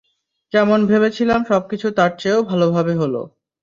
যেমন 0.53 0.79
ভেবেছিলাম 0.87 1.39
সবকিছু 1.49 1.87
তারচেয়েও 1.97 2.39
ভালোভাবে 2.49 2.93
হলো। 3.01 3.21